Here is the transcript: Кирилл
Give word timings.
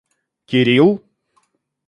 Кирилл 0.49 0.91